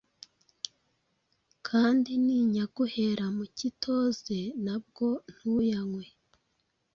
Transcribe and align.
kandi 1.67 2.11
ninyaguhera 2.25 3.25
mu 3.37 3.45
kitoze 3.57 4.39
na 4.65 4.75
bwo 4.85 5.09
ntuyanywe!» 5.35 6.05